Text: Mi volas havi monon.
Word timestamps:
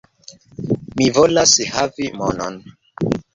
Mi 1.01 1.09
volas 1.17 1.53
havi 1.75 2.09
monon. 2.23 2.59